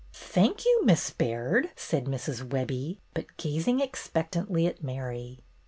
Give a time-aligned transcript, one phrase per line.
[0.33, 0.81] "Thank you.
[0.83, 2.41] Miss Baird," said Mrs.
[2.51, 5.41] Web bie, but gazing expectantly at Mary.